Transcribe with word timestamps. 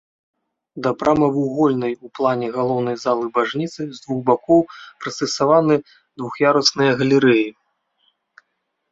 Да 0.85 0.89
прамавугольнай 1.01 1.91
у 2.07 2.07
плане 2.19 2.47
галоўнай 2.55 2.95
залы 3.03 3.25
бажніцы 3.35 3.81
з 3.97 4.01
двух 4.05 4.19
бакоў 4.29 4.61
прыстасаваны 5.05 5.75
двух'ярусныя 6.17 6.91
галерэі. 7.03 7.45